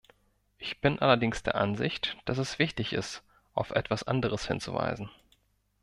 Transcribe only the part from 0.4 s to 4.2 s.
Ich bin allerdings der Ansicht, dass es wichtig ist, auf etwas